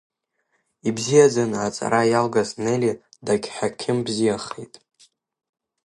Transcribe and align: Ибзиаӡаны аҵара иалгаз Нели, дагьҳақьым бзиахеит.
Ибзиаӡаны 0.87 1.57
аҵара 1.67 2.01
иалгаз 2.11 2.49
Нели, 2.63 2.91
дагьҳақьым 3.25 3.97
бзиахеит. 4.05 4.73